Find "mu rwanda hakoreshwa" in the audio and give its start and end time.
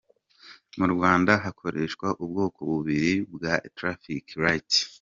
0.77-2.07